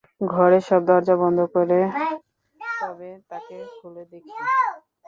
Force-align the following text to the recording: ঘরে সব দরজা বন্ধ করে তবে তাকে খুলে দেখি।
ঘরে 0.29 0.59
সব 0.67 0.81
দরজা 0.89 1.15
বন্ধ 1.21 1.39
করে 1.53 1.79
তবে 2.79 3.09
তাকে 3.29 3.55
খুলে 3.75 4.03
দেখি। 4.11 4.31